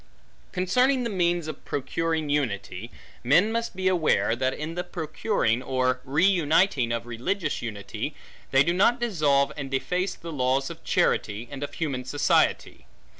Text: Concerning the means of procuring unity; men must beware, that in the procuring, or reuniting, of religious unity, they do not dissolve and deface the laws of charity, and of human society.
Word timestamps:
Concerning 0.51 1.03
the 1.03 1.11
means 1.11 1.47
of 1.47 1.63
procuring 1.63 2.27
unity; 2.27 2.89
men 3.23 3.51
must 3.51 3.75
beware, 3.75 4.35
that 4.35 4.51
in 4.51 4.73
the 4.73 4.83
procuring, 4.83 5.61
or 5.61 6.01
reuniting, 6.03 6.91
of 6.91 7.05
religious 7.05 7.61
unity, 7.61 8.15
they 8.49 8.63
do 8.63 8.73
not 8.73 8.99
dissolve 8.99 9.51
and 9.55 9.69
deface 9.69 10.15
the 10.15 10.31
laws 10.31 10.71
of 10.71 10.83
charity, 10.83 11.47
and 11.51 11.61
of 11.61 11.75
human 11.75 12.03
society. 12.03 12.87